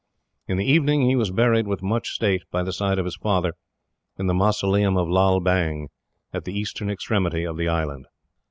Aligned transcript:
In 0.47 0.57
the 0.57 0.65
evening 0.65 1.03
he 1.03 1.15
was 1.15 1.29
buried 1.29 1.67
with 1.67 1.83
much 1.83 2.09
state, 2.15 2.41
by 2.49 2.63
the 2.63 2.73
side 2.73 2.97
of 2.97 3.05
his 3.05 3.17
father, 3.17 3.53
in 4.17 4.25
the 4.25 4.33
mausoleum 4.33 4.97
of 4.97 5.07
Lal 5.07 5.39
Bang, 5.39 5.89
at 6.33 6.43
the 6.43 6.57
eastern 6.59 6.89
extremity 6.89 7.43
of 7.43 7.55
the 7.55 7.67
island. 7.69 8.07